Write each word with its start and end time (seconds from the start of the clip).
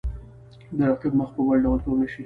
د 0.77 0.79
رقیب 0.89 1.13
مخ 1.19 1.29
په 1.35 1.41
بل 1.47 1.57
ډول 1.65 1.79
تور 1.83 1.95
نه 2.01 2.07
شي. 2.11 2.19